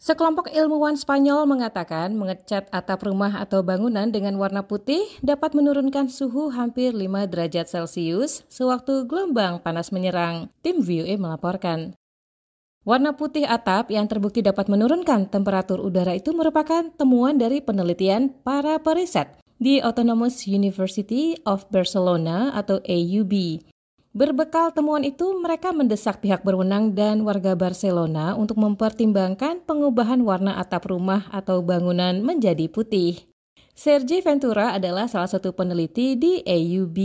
Sekelompok 0.00 0.48
ilmuwan 0.48 0.96
Spanyol 0.96 1.44
mengatakan 1.44 2.16
mengecat 2.16 2.72
atap 2.72 3.04
rumah 3.04 3.36
atau 3.36 3.60
bangunan 3.60 4.08
dengan 4.08 4.32
warna 4.40 4.64
putih 4.64 5.04
dapat 5.20 5.52
menurunkan 5.52 6.08
suhu 6.08 6.48
hampir 6.48 6.96
5 6.96 7.28
derajat 7.28 7.68
Celcius 7.68 8.48
sewaktu 8.48 9.04
gelombang 9.04 9.60
panas 9.60 9.92
menyerang. 9.92 10.48
Tim 10.64 10.80
VOA 10.80 11.20
melaporkan. 11.20 11.92
Warna 12.88 13.12
putih 13.12 13.44
atap 13.44 13.92
yang 13.92 14.08
terbukti 14.08 14.40
dapat 14.40 14.72
menurunkan 14.72 15.28
temperatur 15.28 15.84
udara 15.84 16.16
itu 16.16 16.32
merupakan 16.32 16.88
temuan 16.96 17.36
dari 17.36 17.60
penelitian 17.60 18.32
para 18.40 18.80
periset 18.80 19.36
di 19.60 19.84
Autonomous 19.84 20.48
University 20.48 21.36
of 21.44 21.68
Barcelona 21.68 22.56
atau 22.56 22.80
AUB. 22.88 23.60
Berbekal 24.10 24.74
temuan 24.74 25.06
itu, 25.06 25.38
mereka 25.38 25.70
mendesak 25.70 26.18
pihak 26.18 26.42
berwenang 26.42 26.98
dan 26.98 27.22
warga 27.22 27.54
Barcelona 27.54 28.34
untuk 28.34 28.58
mempertimbangkan 28.58 29.62
pengubahan 29.62 30.18
warna 30.26 30.58
atap 30.58 30.90
rumah 30.90 31.30
atau 31.30 31.62
bangunan 31.62 32.18
menjadi 32.18 32.66
putih. 32.66 33.22
Sergi 33.70 34.18
Ventura 34.18 34.74
adalah 34.74 35.06
salah 35.06 35.30
satu 35.30 35.54
peneliti 35.54 36.18
di 36.18 36.42
AUB. 36.42 36.98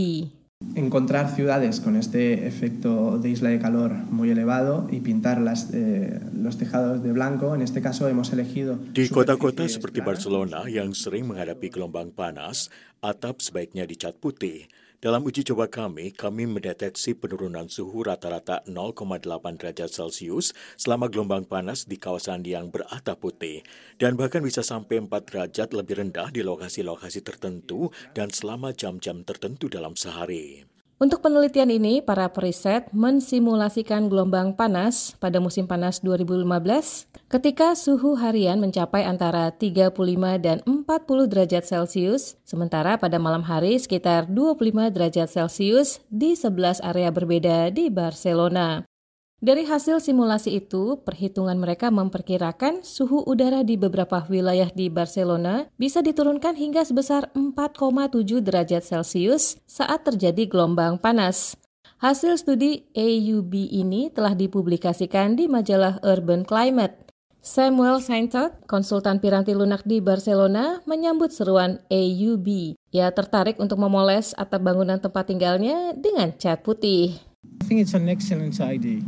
Encontrar 0.74 1.30
ciudades 1.30 1.78
con 1.78 1.94
este 1.94 2.42
efecto 2.42 3.22
de 3.22 3.30
isla 3.30 3.54
de 3.54 3.62
calor 3.62 3.94
muy 4.10 4.34
elevado 4.34 4.90
y 4.90 4.98
pintar 4.98 5.38
las, 5.38 5.70
eh, 5.70 6.18
los 6.34 6.58
tejados 6.58 7.06
de 7.06 7.14
blanco, 7.14 7.54
en 7.54 7.62
este 7.62 7.78
caso 7.78 8.10
hemos 8.10 8.34
elegido... 8.34 8.82
Di 8.90 9.06
kota-kota 9.06 9.62
seperti 9.70 10.02
Barcelona 10.02 10.66
yang 10.66 10.90
sering 10.90 11.30
menghadapi 11.30 11.70
gelombang 11.70 12.10
panas, 12.10 12.66
atap 12.98 13.46
sebaiknya 13.46 13.86
dicat 13.86 14.18
putih. 14.18 14.66
Dalam 14.96 15.28
uji 15.28 15.44
coba 15.44 15.68
kami, 15.68 16.08
kami 16.08 16.48
mendeteksi 16.48 17.12
penurunan 17.12 17.68
suhu 17.68 18.00
rata-rata 18.00 18.64
0,8 18.64 19.28
derajat 19.60 19.92
Celcius 19.92 20.56
selama 20.80 21.12
gelombang 21.12 21.44
panas 21.44 21.84
di 21.84 22.00
kawasan 22.00 22.40
yang 22.48 22.72
beratap 22.72 23.20
putih, 23.20 23.60
dan 24.00 24.16
bahkan 24.16 24.40
bisa 24.40 24.64
sampai 24.64 25.04
4 25.04 25.12
derajat 25.28 25.76
lebih 25.76 26.00
rendah 26.00 26.32
di 26.32 26.40
lokasi-lokasi 26.40 27.20
tertentu 27.20 27.92
dan 28.16 28.32
selama 28.32 28.72
jam-jam 28.72 29.20
tertentu 29.20 29.68
dalam 29.68 30.00
sehari. 30.00 30.64
Untuk 30.96 31.20
penelitian 31.20 31.68
ini, 31.68 32.00
para 32.00 32.24
periset 32.32 32.88
mensimulasikan 32.88 34.08
gelombang 34.08 34.56
panas 34.56 35.12
pada 35.20 35.36
musim 35.44 35.68
panas 35.68 36.00
2015 36.00 37.12
ketika 37.28 37.76
suhu 37.76 38.16
harian 38.16 38.56
mencapai 38.56 39.04
antara 39.04 39.52
35 39.52 39.92
dan 40.40 40.64
40 40.64 41.28
derajat 41.28 41.68
Celcius, 41.68 42.40
sementara 42.48 42.96
pada 42.96 43.20
malam 43.20 43.44
hari 43.44 43.76
sekitar 43.76 44.24
25 44.32 44.88
derajat 44.88 45.28
Celcius 45.28 46.00
di 46.08 46.32
11 46.32 46.80
area 46.80 47.12
berbeda 47.12 47.68
di 47.76 47.92
Barcelona. 47.92 48.95
Dari 49.36 49.68
hasil 49.68 50.00
simulasi 50.00 50.64
itu, 50.64 50.96
perhitungan 51.04 51.60
mereka 51.60 51.92
memperkirakan 51.92 52.80
suhu 52.80 53.20
udara 53.28 53.60
di 53.60 53.76
beberapa 53.76 54.24
wilayah 54.32 54.72
di 54.72 54.88
Barcelona 54.88 55.68
bisa 55.76 56.00
diturunkan 56.00 56.56
hingga 56.56 56.80
sebesar 56.88 57.28
4,7 57.36 58.16
derajat 58.40 58.80
Celcius 58.80 59.60
saat 59.68 60.08
terjadi 60.08 60.48
gelombang 60.48 60.96
panas. 60.96 61.52
Hasil 62.00 62.40
studi 62.40 62.88
AUB 62.96 63.52
ini 63.76 64.08
telah 64.08 64.32
dipublikasikan 64.32 65.36
di 65.36 65.52
majalah 65.52 66.00
Urban 66.00 66.48
Climate. 66.48 67.12
Samuel 67.44 68.00
Saintot, 68.00 68.56
konsultan 68.64 69.20
piranti 69.20 69.52
lunak 69.52 69.84
di 69.84 70.00
Barcelona, 70.00 70.80
menyambut 70.88 71.28
seruan 71.28 71.84
AUB. 71.92 72.72
Ia 72.90 73.12
tertarik 73.12 73.60
untuk 73.60 73.76
memoles 73.84 74.32
atap 74.40 74.64
bangunan 74.64 74.96
tempat 74.96 75.28
tinggalnya 75.28 75.92
dengan 75.92 76.32
cat 76.40 76.64
putih. 76.64 77.35
I 77.66 77.68
think 77.68 77.82
it's 77.82 77.98
an 77.98 78.06
excellent 78.06 78.62
idea. 78.62 79.02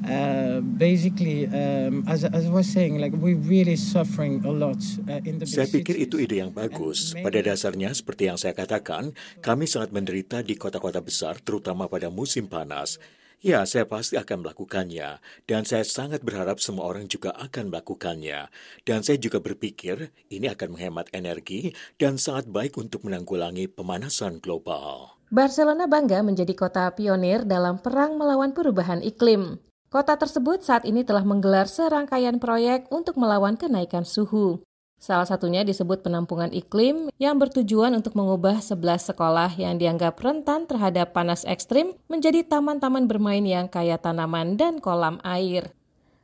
Uh, 0.00 0.64
basically, 0.64 1.44
um, 1.52 2.08
as, 2.08 2.24
as 2.24 2.48
I 2.48 2.48
was 2.48 2.64
saying, 2.64 2.96
like 2.96 3.12
we're 3.12 3.36
really 3.36 3.76
suffering 3.76 4.40
a 4.48 4.48
lot 4.48 4.80
uh, 5.12 5.20
in 5.28 5.36
the 5.36 5.44
Saya 5.44 5.68
pikir 5.68 5.92
itu 5.92 6.16
ide 6.16 6.40
yang 6.40 6.48
bagus. 6.48 7.12
Pada 7.12 7.36
dasarnya, 7.44 7.92
seperti 7.92 8.32
yang 8.32 8.40
saya 8.40 8.56
katakan, 8.56 9.12
kami 9.44 9.68
sangat 9.68 9.92
menderita 9.92 10.40
di 10.40 10.56
kota-kota 10.56 11.04
besar, 11.04 11.36
terutama 11.44 11.84
pada 11.84 12.08
musim 12.08 12.48
panas. 12.48 12.96
Ya, 13.44 13.60
saya 13.68 13.84
pasti 13.84 14.16
akan 14.16 14.40
melakukannya, 14.40 15.20
dan 15.44 15.68
saya 15.68 15.84
sangat 15.84 16.24
berharap 16.24 16.64
semua 16.64 16.88
orang 16.88 17.12
juga 17.12 17.36
akan 17.36 17.68
melakukannya. 17.68 18.48
Dan 18.88 19.04
saya 19.04 19.20
juga 19.20 19.44
berpikir 19.44 20.16
ini 20.32 20.48
akan 20.48 20.80
menghemat 20.80 21.12
energi 21.12 21.76
dan 22.00 22.16
sangat 22.16 22.48
baik 22.48 22.80
untuk 22.80 23.04
menanggulangi 23.04 23.68
pemanasan 23.68 24.40
global. 24.40 25.17
Barcelona 25.28 25.84
bangga 25.84 26.24
menjadi 26.24 26.56
kota 26.56 26.88
pionir 26.96 27.44
dalam 27.44 27.76
perang 27.76 28.16
melawan 28.16 28.56
perubahan 28.56 29.04
iklim. 29.04 29.60
Kota 29.92 30.16
tersebut 30.16 30.64
saat 30.64 30.88
ini 30.88 31.04
telah 31.04 31.20
menggelar 31.20 31.68
serangkaian 31.68 32.40
proyek 32.40 32.88
untuk 32.88 33.20
melawan 33.20 33.60
kenaikan 33.60 34.08
suhu. 34.08 34.64
Salah 34.96 35.28
satunya 35.28 35.68
disebut 35.68 36.00
penampungan 36.00 36.48
iklim 36.56 37.12
yang 37.20 37.36
bertujuan 37.36 37.92
untuk 37.92 38.16
mengubah 38.16 38.64
11 38.64 39.12
sekolah 39.12 39.52
yang 39.60 39.76
dianggap 39.76 40.16
rentan 40.16 40.64
terhadap 40.64 41.12
panas 41.12 41.44
ekstrim 41.44 41.92
menjadi 42.08 42.48
taman-taman 42.48 43.04
bermain 43.04 43.44
yang 43.44 43.68
kaya 43.68 44.00
tanaman 44.00 44.56
dan 44.56 44.80
kolam 44.80 45.20
air. 45.28 45.76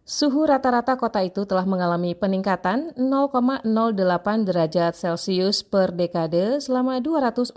Suhu 0.05 0.45
rata-rata 0.45 1.01
kota 1.01 1.25
itu 1.25 1.49
telah 1.49 1.65
mengalami 1.65 2.13
peningkatan 2.13 2.93
0,08 2.93 3.65
derajat 4.45 4.93
Celcius 4.93 5.65
per 5.65 5.97
dekade 5.97 6.61
selama 6.61 7.01
240 7.01 7.57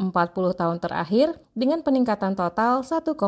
tahun 0.56 0.80
terakhir 0.80 1.36
dengan 1.52 1.84
peningkatan 1.84 2.40
total 2.40 2.88
1,8 2.88 3.20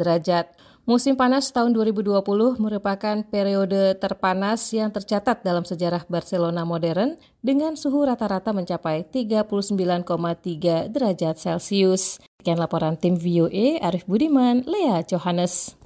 derajat. 0.00 0.56
Musim 0.88 1.20
panas 1.20 1.52
tahun 1.52 1.76
2020 1.76 2.16
merupakan 2.56 3.16
periode 3.28 3.92
terpanas 4.00 4.72
yang 4.72 4.88
tercatat 4.88 5.44
dalam 5.44 5.68
sejarah 5.68 6.08
Barcelona 6.08 6.64
modern 6.64 7.20
dengan 7.44 7.76
suhu 7.76 8.08
rata-rata 8.08 8.56
mencapai 8.56 9.04
39,3 9.04 10.88
derajat 10.88 11.36
Celcius. 11.36 12.24
Sekian 12.40 12.56
laporan 12.56 12.96
tim 12.96 13.20
VOA, 13.20 13.84
Arif 13.84 14.08
Budiman, 14.08 14.64
Lea 14.64 15.04
Johannes. 15.04 15.76